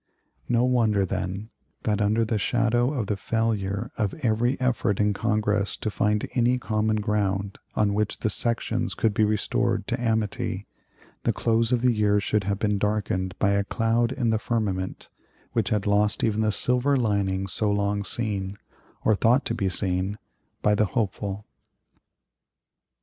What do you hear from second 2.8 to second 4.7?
of the failure of every